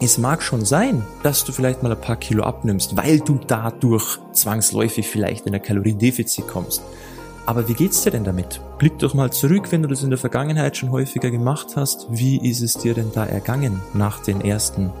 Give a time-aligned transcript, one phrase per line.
[0.00, 4.20] Es mag schon sein, dass du vielleicht mal ein paar Kilo abnimmst, weil du dadurch
[4.32, 6.84] zwangsläufig vielleicht in ein Kaloriendefizit kommst.
[7.46, 8.60] Aber wie geht's dir denn damit?
[8.78, 12.06] Blick doch mal zurück, wenn du das in der Vergangenheit schon häufiger gemacht hast.
[12.10, 14.92] Wie ist es dir denn da ergangen nach den ersten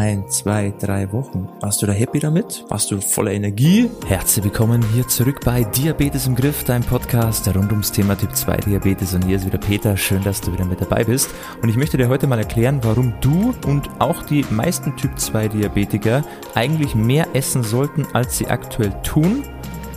[0.00, 1.46] ein, zwei, drei Wochen.
[1.60, 2.64] Warst du da happy damit?
[2.70, 3.90] Warst du voller Energie?
[4.06, 8.56] Herzlich willkommen hier zurück bei Diabetes im Griff, dein Podcast rund ums Thema Typ 2
[8.56, 9.12] Diabetes.
[9.12, 9.98] Und hier ist wieder Peter.
[9.98, 11.28] Schön, dass du wieder mit dabei bist.
[11.60, 15.48] Und ich möchte dir heute mal erklären, warum du und auch die meisten Typ 2
[15.48, 19.42] Diabetiker eigentlich mehr essen sollten, als sie aktuell tun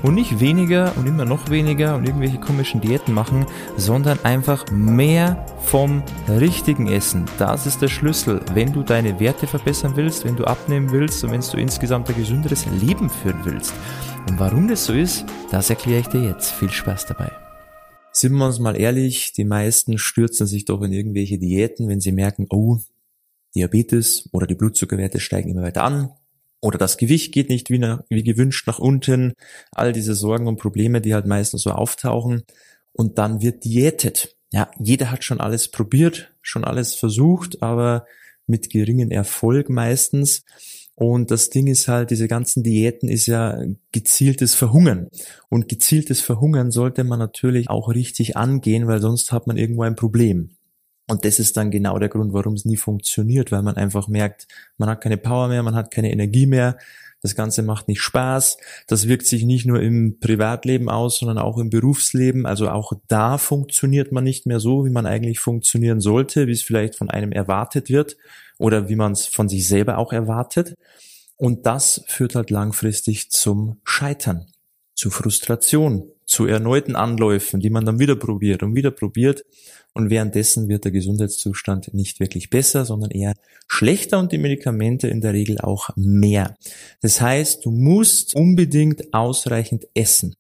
[0.04, 5.44] und nicht weniger und immer noch weniger und irgendwelche komischen Diäten machen, sondern einfach mehr
[5.64, 7.26] vom richtigen Essen.
[7.40, 8.42] Das ist der Schlüssel.
[8.54, 12.16] Wenn du deine Werte verbessern willst, wenn du abnehmen willst und wenn du insgesamt ein
[12.16, 13.74] gesünderes Leben führen willst.
[14.30, 16.52] Und warum das so ist, das erkläre ich dir jetzt.
[16.52, 17.32] Viel Spaß dabei.
[18.12, 22.12] Sind wir uns mal ehrlich, die meisten stürzen sich doch in irgendwelche Diäten, wenn sie
[22.12, 22.78] merken, oh,
[23.56, 26.12] Diabetes oder die Blutzuckerwerte steigen immer weiter an,
[26.64, 29.34] oder das Gewicht geht nicht wie, nach, wie gewünscht nach unten,
[29.72, 32.44] all diese Sorgen und Probleme, die halt meistens so auftauchen
[32.94, 34.38] und dann wird diätet.
[34.52, 38.06] Ja, jeder hat schon alles probiert, schon alles versucht, aber
[38.48, 40.46] mit geringen Erfolg meistens.
[40.96, 45.10] Und das Ding ist halt, diese ganzen Diäten ist ja gezieltes Verhungern.
[45.50, 49.96] Und gezieltes Verhungern sollte man natürlich auch richtig angehen, weil sonst hat man irgendwo ein
[49.96, 50.52] Problem.
[51.08, 54.48] Und das ist dann genau der Grund, warum es nie funktioniert, weil man einfach merkt,
[54.78, 56.78] man hat keine Power mehr, man hat keine Energie mehr,
[57.24, 58.58] das Ganze macht nicht Spaß.
[58.86, 62.46] Das wirkt sich nicht nur im Privatleben aus, sondern auch im Berufsleben.
[62.46, 66.62] Also auch da funktioniert man nicht mehr so, wie man eigentlich funktionieren sollte, wie es
[66.62, 68.18] vielleicht von einem erwartet wird
[68.60, 70.76] oder wie man es von sich selber auch erwartet.
[71.38, 74.48] Und das führt halt langfristig zum Scheitern,
[74.94, 79.46] zu Frustration, zu erneuten Anläufen, die man dann wieder probiert und wieder probiert.
[79.94, 83.34] Und währenddessen wird der Gesundheitszustand nicht wirklich besser, sondern eher
[83.68, 86.56] schlechter und die Medikamente in der Regel auch mehr.
[87.02, 90.36] Das heißt, du musst unbedingt ausreichend essen.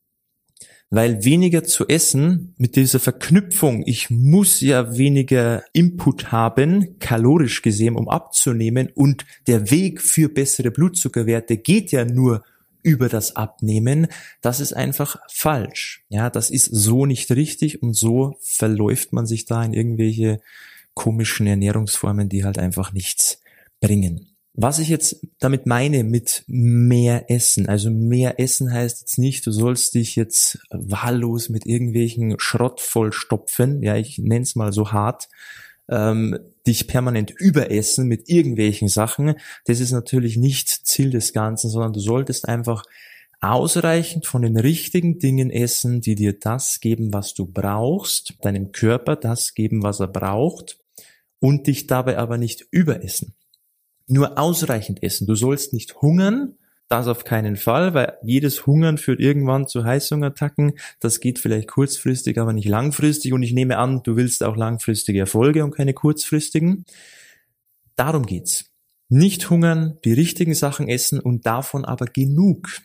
[0.89, 7.95] Weil weniger zu essen mit dieser Verknüpfung, ich muss ja weniger Input haben, kalorisch gesehen,
[7.95, 12.43] um abzunehmen und der Weg für bessere Blutzuckerwerte geht ja nur
[12.83, 14.07] über das Abnehmen,
[14.41, 16.03] das ist einfach falsch.
[16.09, 20.41] Ja, das ist so nicht richtig und so verläuft man sich da in irgendwelche
[20.93, 23.39] komischen Ernährungsformen, die halt einfach nichts
[23.81, 24.33] bringen.
[24.55, 29.51] Was ich jetzt damit meine mit mehr Essen, also mehr Essen heißt jetzt nicht, du
[29.51, 35.27] sollst dich jetzt wahllos mit irgendwelchen Schrott vollstopfen, ja, ich nenne es mal so hart,
[35.89, 39.33] ähm, dich permanent überessen mit irgendwelchen Sachen.
[39.65, 42.83] Das ist natürlich nicht Ziel des Ganzen, sondern du solltest einfach
[43.41, 49.17] ausreichend von den richtigen Dingen essen, die dir das geben, was du brauchst, deinem Körper
[49.17, 50.79] das geben, was er braucht
[51.39, 53.33] und dich dabei aber nicht überessen.
[54.07, 55.27] Nur ausreichend essen.
[55.27, 56.55] Du sollst nicht hungern,
[56.87, 60.73] das auf keinen Fall, weil jedes Hungern führt irgendwann zu Heißhungerattacken.
[60.99, 63.33] Das geht vielleicht kurzfristig, aber nicht langfristig.
[63.33, 66.85] Und ich nehme an, du willst auch langfristige Erfolge und keine kurzfristigen.
[67.95, 68.72] Darum geht's.
[69.09, 72.81] Nicht hungern, die richtigen Sachen essen und davon aber genug.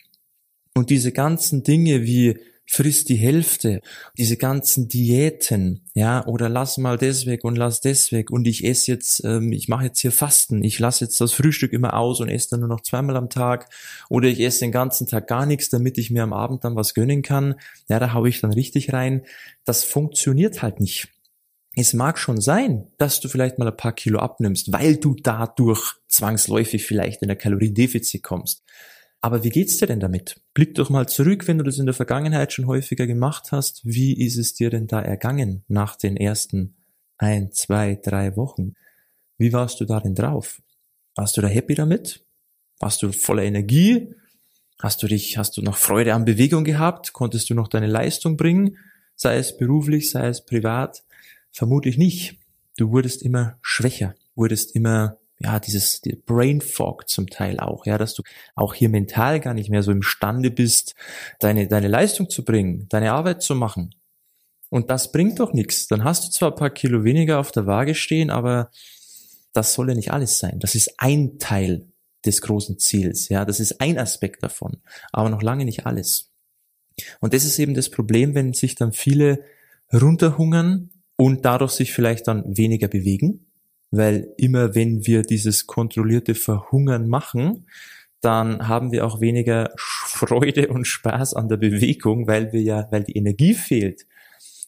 [0.74, 2.38] Und diese ganzen Dinge wie
[2.70, 3.80] frisst die Hälfte.
[4.18, 8.64] Diese ganzen Diäten, ja, oder lass mal das weg und lass das weg und ich
[8.64, 12.20] esse jetzt, ähm, ich mache jetzt hier Fasten, ich lasse jetzt das Frühstück immer aus
[12.20, 13.70] und esse dann nur noch zweimal am Tag
[14.10, 16.92] oder ich esse den ganzen Tag gar nichts, damit ich mir am Abend dann was
[16.92, 17.54] gönnen kann.
[17.88, 19.22] Ja, da haue ich dann richtig rein.
[19.64, 21.08] Das funktioniert halt nicht.
[21.74, 25.94] Es mag schon sein, dass du vielleicht mal ein paar Kilo abnimmst, weil du dadurch
[26.08, 28.64] zwangsläufig vielleicht in ein Kaloriendefizit kommst.
[29.20, 30.40] Aber wie geht's dir denn damit?
[30.54, 33.84] Blick doch mal zurück, wenn du das in der Vergangenheit schon häufiger gemacht hast.
[33.84, 36.76] Wie ist es dir denn da ergangen nach den ersten
[37.16, 38.74] ein, zwei, drei Wochen?
[39.36, 40.62] Wie warst du da denn drauf?
[41.16, 42.24] Warst du da happy damit?
[42.78, 44.14] Warst du voller Energie?
[44.80, 47.12] Hast du dich, hast du noch Freude an Bewegung gehabt?
[47.12, 48.78] Konntest du noch deine Leistung bringen?
[49.16, 51.02] Sei es beruflich, sei es privat?
[51.50, 52.38] Vermutlich nicht.
[52.76, 57.96] Du wurdest immer schwächer, wurdest immer ja, dieses die Brain Fog zum Teil auch, ja,
[57.96, 58.22] dass du
[58.56, 60.94] auch hier mental gar nicht mehr so imstande bist,
[61.38, 63.94] deine, deine Leistung zu bringen, deine Arbeit zu machen.
[64.68, 65.86] Und das bringt doch nichts.
[65.86, 68.70] Dann hast du zwar ein paar Kilo weniger auf der Waage stehen, aber
[69.52, 70.58] das soll ja nicht alles sein.
[70.58, 71.86] Das ist ein Teil
[72.26, 74.78] des großen Ziels, ja, das ist ein Aspekt davon,
[75.12, 76.32] aber noch lange nicht alles.
[77.20, 79.44] Und das ist eben das Problem, wenn sich dann viele
[79.92, 83.46] runterhungern und dadurch sich vielleicht dann weniger bewegen,
[83.90, 87.66] weil immer wenn wir dieses kontrollierte Verhungern machen,
[88.20, 93.04] dann haben wir auch weniger Freude und Spaß an der Bewegung, weil wir ja, weil
[93.04, 94.06] die Energie fehlt.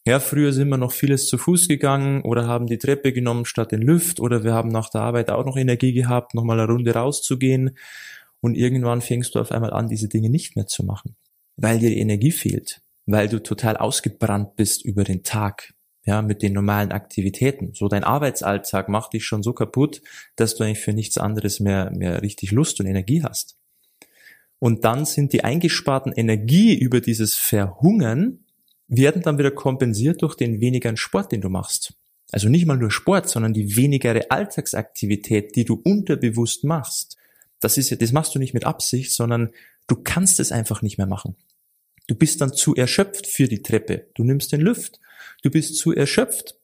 [0.07, 3.71] Ja, früher sind wir noch vieles zu Fuß gegangen oder haben die Treppe genommen statt
[3.71, 6.95] den Lift oder wir haben nach der Arbeit auch noch Energie gehabt, nochmal eine Runde
[6.95, 7.77] rauszugehen.
[8.41, 11.17] Und irgendwann fängst du auf einmal an, diese Dinge nicht mehr zu machen,
[11.57, 15.75] weil dir die Energie fehlt, weil du total ausgebrannt bist über den Tag,
[16.05, 17.73] ja, mit den normalen Aktivitäten.
[17.75, 20.03] So dein Arbeitsalltag macht dich schon so kaputt,
[20.37, 23.57] dass du eigentlich für nichts anderes mehr, mehr richtig Lust und Energie hast.
[24.59, 28.45] Und dann sind die eingesparten Energie über dieses Verhungern
[28.91, 31.95] werden dann wieder kompensiert durch den wenigeren Sport, den du machst.
[32.33, 37.17] Also nicht mal nur Sport, sondern die wenigere Alltagsaktivität, die du unterbewusst machst.
[37.61, 39.51] Das ist ja, das machst du nicht mit Absicht, sondern
[39.87, 41.37] du kannst es einfach nicht mehr machen.
[42.09, 44.09] Du bist dann zu erschöpft für die Treppe.
[44.15, 44.99] Du nimmst den Lift.
[45.43, 46.57] Du bist zu erschöpft,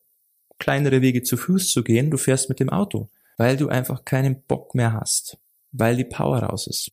[0.59, 2.11] kleinere Wege zu Fuß zu gehen.
[2.11, 5.39] Du fährst mit dem Auto, weil du einfach keinen Bock mehr hast,
[5.73, 6.93] weil die Power raus ist.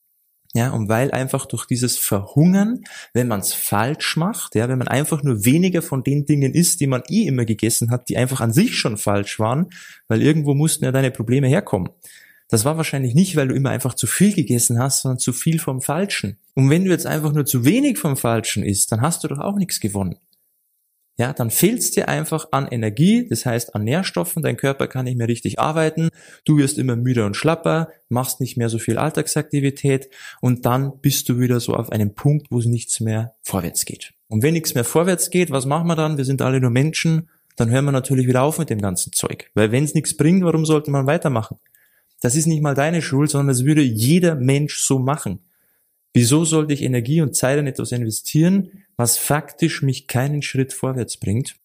[0.56, 4.88] Ja, und weil einfach durch dieses Verhungern, wenn man es falsch macht, ja, wenn man
[4.88, 8.39] einfach nur weniger von den Dingen isst, die man eh immer gegessen hat, die einfach
[8.39, 9.71] an sich schon falsch waren,
[10.07, 11.89] weil irgendwo mussten ja deine Probleme herkommen.
[12.50, 15.57] Das war wahrscheinlich nicht, weil du immer einfach zu viel gegessen hast, sondern zu viel
[15.57, 16.38] vom Falschen.
[16.53, 19.39] Und wenn du jetzt einfach nur zu wenig vom Falschen isst, dann hast du doch
[19.39, 20.19] auch nichts gewonnen
[21.18, 25.18] ja, dann fehlt's dir einfach an Energie, das heißt an Nährstoffen, dein Körper kann nicht
[25.18, 26.10] mehr richtig arbeiten,
[26.44, 30.10] du wirst immer müder und schlapper, machst nicht mehr so viel Alltagsaktivität
[30.42, 34.13] und dann bist du wieder so auf einem Punkt, wo es nichts mehr vorwärts geht.
[34.27, 36.18] Und wenn nichts mehr vorwärts geht, was machen wir dann?
[36.18, 39.51] Wir sind alle nur Menschen, dann hören wir natürlich wieder auf mit dem ganzen Zeug.
[39.54, 41.57] Weil wenn es nichts bringt, warum sollte man weitermachen?
[42.21, 45.39] Das ist nicht mal deine Schuld, sondern das würde jeder Mensch so machen.
[46.13, 51.17] Wieso sollte ich Energie und Zeit in etwas investieren, was faktisch mich keinen Schritt vorwärts
[51.17, 51.55] bringt?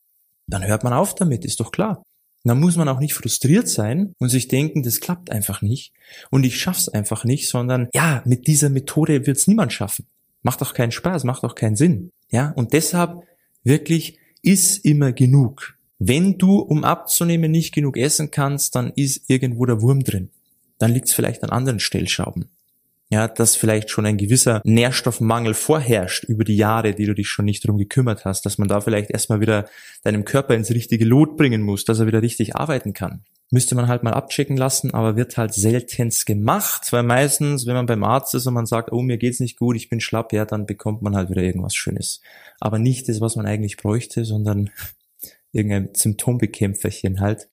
[0.47, 2.03] Dann hört man auf damit, ist doch klar.
[2.45, 5.93] Dann muss man auch nicht frustriert sein und sich denken, das klappt einfach nicht
[6.31, 10.07] und ich schaff's einfach nicht, sondern ja, mit dieser Methode wird's niemand schaffen.
[10.43, 12.13] Macht doch keinen Spaß, macht doch keinen Sinn.
[12.31, 13.25] Ja, und deshalb
[13.65, 15.77] wirklich ist immer genug.
[15.99, 20.31] Wenn du, um abzunehmen, nicht genug essen kannst, dann ist irgendwo der Wurm drin.
[20.79, 22.49] Dann liegt's vielleicht an anderen Stellschrauben
[23.11, 27.47] ja, dass vielleicht schon ein gewisser Nährstoffmangel vorherrscht über die Jahre, die du dich schon
[27.47, 29.67] nicht darum gekümmert hast, dass man da vielleicht erstmal wieder
[30.03, 33.25] deinem Körper ins richtige Lot bringen muss, dass er wieder richtig arbeiten kann.
[33.51, 37.87] Müsste man halt mal abchecken lassen, aber wird halt seltenst gemacht, weil meistens, wenn man
[37.87, 40.45] beim Arzt ist und man sagt, oh, mir geht's nicht gut, ich bin schlapp, ja,
[40.45, 42.21] dann bekommt man halt wieder irgendwas Schönes.
[42.61, 44.69] Aber nicht das, was man eigentlich bräuchte, sondern
[45.53, 47.49] irgendein Symptombekämpferchen halt.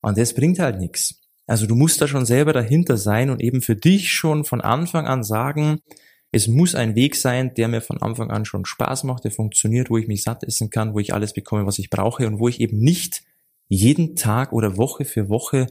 [0.00, 1.21] Und das bringt halt nichts.
[1.46, 5.06] Also du musst da schon selber dahinter sein und eben für dich schon von Anfang
[5.06, 5.80] an sagen,
[6.30, 9.90] es muss ein Weg sein, der mir von Anfang an schon Spaß macht, der funktioniert,
[9.90, 12.48] wo ich mich satt essen kann, wo ich alles bekomme, was ich brauche und wo
[12.48, 13.22] ich eben nicht
[13.68, 15.66] jeden Tag oder Woche für Woche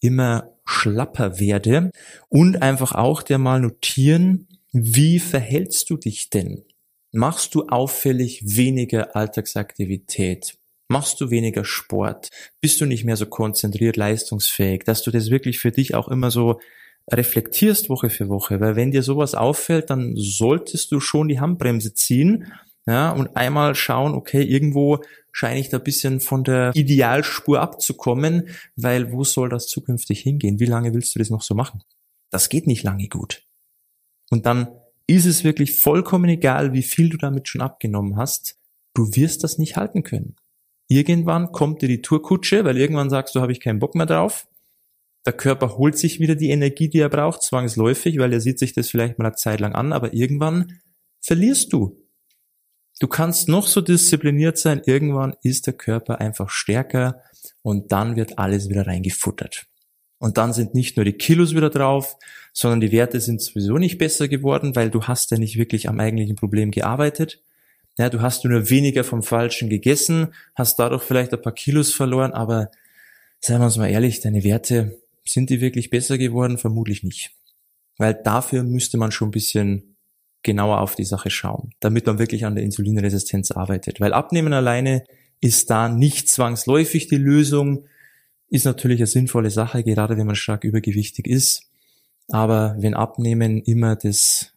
[0.00, 1.90] immer schlapper werde
[2.28, 6.64] und einfach auch der mal notieren, wie verhältst du dich denn?
[7.12, 10.58] Machst du auffällig weniger Alltagsaktivität?
[10.88, 12.30] Machst du weniger Sport?
[12.60, 16.30] Bist du nicht mehr so konzentriert, leistungsfähig, dass du das wirklich für dich auch immer
[16.30, 16.60] so
[17.10, 18.60] reflektierst Woche für Woche?
[18.60, 22.52] Weil wenn dir sowas auffällt, dann solltest du schon die Handbremse ziehen,
[22.88, 25.00] ja, und einmal schauen, okay, irgendwo
[25.32, 30.60] scheine ich da ein bisschen von der Idealspur abzukommen, weil wo soll das zukünftig hingehen?
[30.60, 31.82] Wie lange willst du das noch so machen?
[32.30, 33.42] Das geht nicht lange gut.
[34.30, 34.68] Und dann
[35.08, 38.56] ist es wirklich vollkommen egal, wie viel du damit schon abgenommen hast.
[38.94, 40.36] Du wirst das nicht halten können.
[40.88, 44.46] Irgendwann kommt dir die Tourkutsche, weil irgendwann sagst du, habe ich keinen Bock mehr drauf.
[45.24, 48.72] Der Körper holt sich wieder die Energie, die er braucht, zwangsläufig, weil er sieht sich
[48.72, 50.80] das vielleicht mal eine Zeit lang an, aber irgendwann
[51.20, 52.00] verlierst du.
[53.00, 57.22] Du kannst noch so diszipliniert sein, irgendwann ist der Körper einfach stärker
[57.62, 59.66] und dann wird alles wieder reingefuttert.
[60.18, 62.16] Und dann sind nicht nur die Kilos wieder drauf,
[62.52, 66.00] sondern die Werte sind sowieso nicht besser geworden, weil du hast ja nicht wirklich am
[66.00, 67.42] eigentlichen Problem gearbeitet.
[67.98, 72.32] Ja, du hast nur weniger vom Falschen gegessen, hast dadurch vielleicht ein paar Kilos verloren,
[72.32, 72.70] aber
[73.40, 76.58] seien wir uns mal ehrlich, deine Werte, sind die wirklich besser geworden?
[76.58, 77.32] Vermutlich nicht.
[77.98, 79.96] Weil dafür müsste man schon ein bisschen
[80.42, 84.00] genauer auf die Sache schauen, damit man wirklich an der Insulinresistenz arbeitet.
[84.00, 85.04] Weil Abnehmen alleine
[85.40, 87.86] ist da nicht zwangsläufig die Lösung,
[88.48, 91.68] ist natürlich eine sinnvolle Sache, gerade wenn man stark übergewichtig ist.
[92.28, 94.52] Aber wenn Abnehmen immer das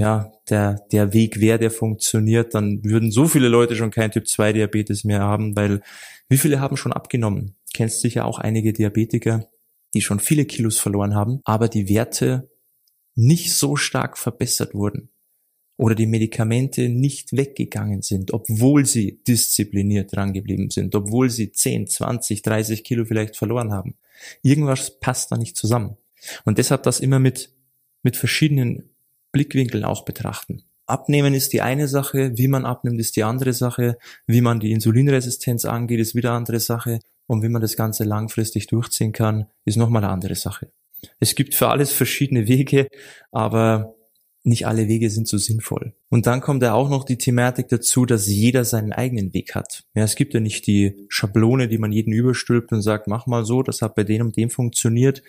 [0.00, 4.26] ja, der, der Weg wäre, der funktioniert, dann würden so viele Leute schon kein Typ
[4.26, 5.82] 2 Diabetes mehr haben, weil
[6.30, 7.56] wie viele haben schon abgenommen?
[7.74, 9.50] Kennst sicher auch einige Diabetiker,
[9.92, 12.48] die schon viele Kilos verloren haben, aber die Werte
[13.14, 15.10] nicht so stark verbessert wurden
[15.76, 22.40] oder die Medikamente nicht weggegangen sind, obwohl sie diszipliniert drangeblieben sind, obwohl sie 10, 20,
[22.40, 23.96] 30 Kilo vielleicht verloren haben.
[24.40, 25.98] Irgendwas passt da nicht zusammen.
[26.46, 27.54] Und deshalb das immer mit,
[28.02, 28.89] mit verschiedenen
[29.32, 30.62] Blickwinkeln auch betrachten.
[30.86, 33.96] Abnehmen ist die eine Sache, wie man abnimmt ist die andere Sache,
[34.26, 38.02] wie man die Insulinresistenz angeht ist wieder eine andere Sache und wie man das Ganze
[38.02, 40.72] langfristig durchziehen kann, ist nochmal eine andere Sache.
[41.20, 42.88] Es gibt für alles verschiedene Wege,
[43.30, 43.94] aber
[44.42, 45.92] nicht alle Wege sind so sinnvoll.
[46.08, 49.84] Und dann kommt ja auch noch die Thematik dazu, dass jeder seinen eigenen Weg hat.
[49.94, 53.44] Ja, es gibt ja nicht die Schablone, die man jeden überstülpt und sagt, mach mal
[53.44, 55.22] so, das hat bei dem und dem funktioniert.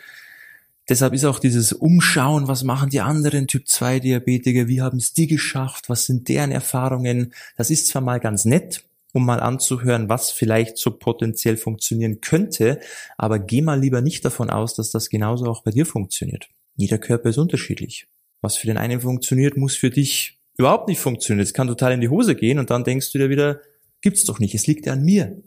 [0.90, 5.14] Deshalb ist auch dieses Umschauen, was machen die anderen Typ 2 Diabetiker, wie haben es
[5.14, 8.84] die geschafft, was sind deren Erfahrungen, das ist zwar mal ganz nett,
[9.14, 12.80] um mal anzuhören, was vielleicht so potenziell funktionieren könnte,
[13.18, 16.50] aber geh mal lieber nicht davon aus, dass das genauso auch bei dir funktioniert.
[16.76, 18.08] Jeder Körper ist unterschiedlich.
[18.42, 21.44] Was für den einen funktioniert, muss für dich überhaupt nicht funktionieren.
[21.44, 23.62] Es kann total in die Hose gehen und dann denkst du dir wieder,
[24.02, 25.42] gibt's doch nicht, es liegt ja an mir.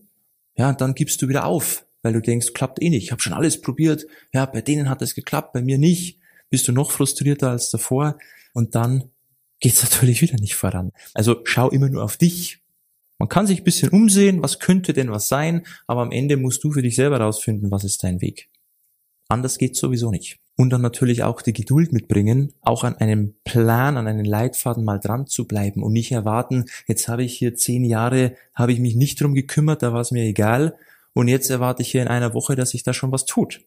[0.57, 3.05] Ja, und dann gibst du wieder auf, weil du denkst, klappt eh nicht.
[3.05, 4.07] Ich habe schon alles probiert.
[4.33, 6.21] Ja, bei denen hat es geklappt, bei mir nicht.
[6.51, 8.19] Bist du noch frustrierter als davor
[8.53, 9.11] und dann
[9.59, 10.93] geht's natürlich wieder nicht voran.
[11.15, 12.61] Also schau immer nur auf dich.
[13.19, 16.63] Man kann sich ein bisschen umsehen, was könnte denn was sein, aber am Ende musst
[16.63, 18.51] du für dich selber rausfinden, was ist dein Weg.
[19.29, 23.97] Anders geht's sowieso nicht und dann natürlich auch die Geduld mitbringen, auch an einem Plan,
[23.97, 27.85] an einen Leitfaden mal dran zu bleiben und nicht erwarten, jetzt habe ich hier zehn
[27.85, 30.77] Jahre, habe ich mich nicht drum gekümmert, da war es mir egal
[31.15, 33.63] und jetzt erwarte ich hier in einer Woche, dass sich da schon was tut.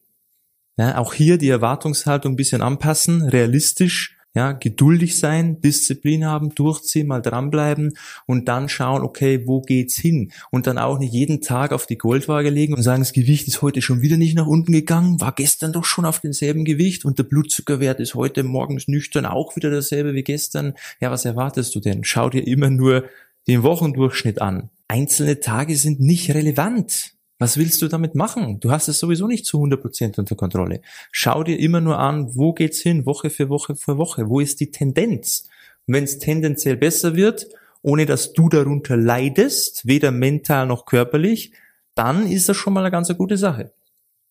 [0.76, 7.08] Ja, auch hier die Erwartungshaltung ein bisschen anpassen, realistisch ja, geduldig sein, Disziplin haben, durchziehen,
[7.08, 7.94] mal dranbleiben
[8.26, 10.30] und dann schauen, okay, wo geht's hin?
[10.50, 13.62] Und dann auch nicht jeden Tag auf die Goldwaage legen und sagen, das Gewicht ist
[13.62, 17.18] heute schon wieder nicht nach unten gegangen, war gestern doch schon auf demselben Gewicht und
[17.18, 20.74] der Blutzuckerwert ist heute morgens nüchtern auch wieder dasselbe wie gestern.
[21.00, 22.04] Ja, was erwartest du denn?
[22.04, 23.06] Schau dir immer nur
[23.48, 24.70] den Wochendurchschnitt an.
[24.86, 27.17] Einzelne Tage sind nicht relevant.
[27.38, 28.58] Was willst du damit machen?
[28.58, 30.80] Du hast es sowieso nicht zu 100% unter Kontrolle.
[31.12, 34.28] Schau dir immer nur an, wo geht's hin, Woche für Woche für Woche.
[34.28, 35.48] Wo ist die Tendenz?
[35.86, 37.48] Wenn es tendenziell besser wird,
[37.80, 41.52] ohne dass du darunter leidest, weder mental noch körperlich,
[41.94, 43.72] dann ist das schon mal eine ganz gute Sache.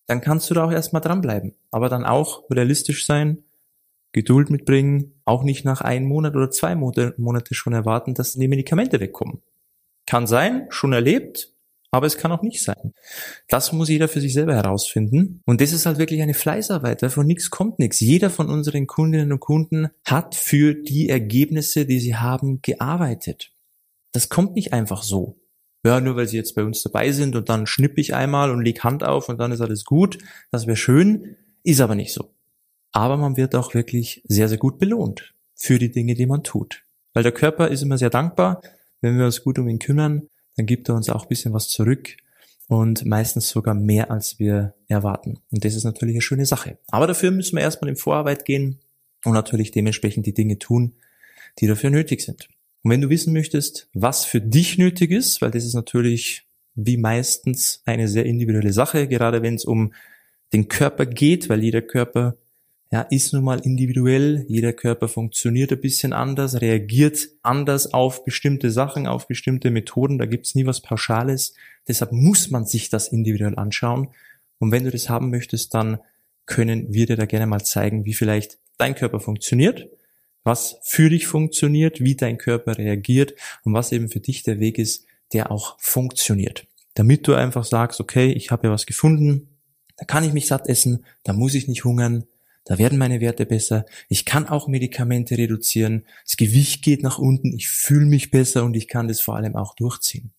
[0.06, 1.54] Dann kannst du da auch erstmal dranbleiben.
[1.72, 3.44] Aber dann auch realistisch sein,
[4.12, 9.00] Geduld mitbringen, auch nicht nach einem Monat oder zwei Monate schon erwarten, dass die Medikamente
[9.00, 9.42] wegkommen.
[10.06, 11.54] Kann sein, schon erlebt,
[11.92, 12.94] aber es kann auch nicht sein.
[13.48, 15.42] Das muss jeder für sich selber herausfinden.
[15.46, 17.02] Und das ist halt wirklich eine Fleißarbeit.
[17.02, 18.00] Davon nichts kommt nichts.
[18.00, 23.52] Jeder von unseren Kundinnen und Kunden hat für die Ergebnisse, die sie haben, gearbeitet.
[24.12, 25.38] Das kommt nicht einfach so.
[25.86, 28.64] Ja, nur weil sie jetzt bei uns dabei sind und dann schnipp ich einmal und
[28.64, 30.18] leg Hand auf und dann ist alles gut.
[30.52, 32.34] Das wäre schön, ist aber nicht so.
[32.92, 36.84] Aber man wird auch wirklich sehr, sehr gut belohnt für die Dinge, die man tut.
[37.14, 38.62] Weil der Körper ist immer sehr dankbar,
[39.02, 40.28] wenn wir uns gut um ihn kümmern
[40.58, 42.18] dann gibt er uns auch ein bisschen was zurück
[42.68, 45.40] und meistens sogar mehr, als wir erwarten.
[45.52, 46.78] Und das ist natürlich eine schöne Sache.
[46.88, 48.80] Aber dafür müssen wir erstmal in Vorarbeit gehen
[49.24, 50.96] und natürlich dementsprechend die Dinge tun,
[51.60, 52.50] die dafür nötig sind.
[52.84, 56.46] Und wenn du wissen möchtest, was für dich nötig ist, weil das ist natürlich
[56.76, 59.94] wie meistens eine sehr individuelle Sache, gerade wenn es um
[60.54, 62.36] den Körper geht, weil jeder Körper
[62.92, 64.46] ja, ist nun mal individuell.
[64.48, 70.18] Jeder Körper funktioniert ein bisschen anders, reagiert anders auf bestimmte Sachen, auf bestimmte Methoden.
[70.18, 71.54] Da gibt's nie was Pauschales.
[71.88, 74.10] Deshalb muss man sich das individuell anschauen.
[74.60, 76.00] Und wenn du das haben möchtest, dann
[76.46, 79.90] können wir dir da gerne mal zeigen, wie vielleicht dein Körper funktioniert,
[80.44, 84.78] was für dich funktioniert, wie dein Körper reagiert und was eben für dich der Weg
[84.78, 86.66] ist, der auch funktioniert.
[86.94, 89.50] Damit du einfach sagst, okay, ich habe ja was gefunden,
[89.98, 92.24] da kann ich mich satt essen, da muss ich nicht hungern,
[92.68, 93.86] da werden meine Werte besser.
[94.10, 96.06] Ich kann auch Medikamente reduzieren.
[96.26, 97.54] Das Gewicht geht nach unten.
[97.54, 100.34] Ich fühle mich besser und ich kann das vor allem auch durchziehen.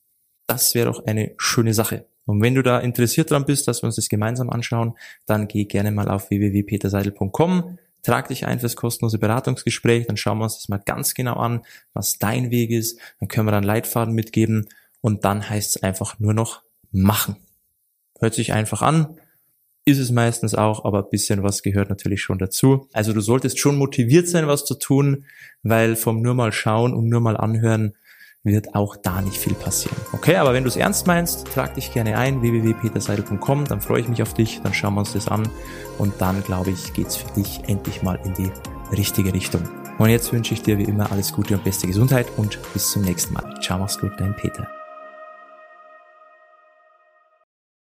[0.47, 2.05] Das wäre doch eine schöne Sache.
[2.27, 4.93] Und wenn du da interessiert dran bist, dass wir uns das gemeinsam anschauen,
[5.25, 10.45] dann geh gerne mal auf www.peterseidel.com, trag dich ein fürs kostenlose Beratungsgespräch, dann schauen wir
[10.45, 11.63] uns das mal ganz genau an,
[11.95, 14.69] was dein Weg ist, dann können wir dann Leitfaden mitgeben
[15.01, 17.37] und dann heißt es einfach nur noch machen.
[18.21, 19.19] Hört sich einfach an,
[19.89, 22.87] ist es meistens auch, aber ein bisschen was gehört natürlich schon dazu.
[22.93, 25.25] Also du solltest schon motiviert sein, was zu tun,
[25.63, 27.95] weil vom nur mal schauen und nur mal anhören
[28.45, 29.97] wird auch da nicht viel passieren.
[30.13, 34.09] Okay, aber wenn du es ernst meinst, trag dich gerne ein, www.peterseidel.com, dann freue ich
[34.09, 35.49] mich auf dich, dann schauen wir uns das an
[35.99, 38.51] und dann, glaube ich, geht's für dich endlich mal in die
[38.95, 39.63] richtige Richtung.
[39.99, 43.03] Und jetzt wünsche ich dir wie immer alles Gute und beste Gesundheit und bis zum
[43.03, 43.55] nächsten Mal.
[43.61, 44.78] Ciao, mach's gut, dein Peter.